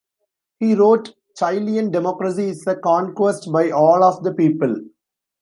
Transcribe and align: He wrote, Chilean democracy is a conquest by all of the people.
He 0.57 0.73
wrote, 0.73 1.13
Chilean 1.37 1.91
democracy 1.91 2.45
is 2.49 2.65
a 2.65 2.75
conquest 2.75 3.51
by 3.53 3.69
all 3.69 4.03
of 4.03 4.23
the 4.23 4.33
people. 4.33 4.75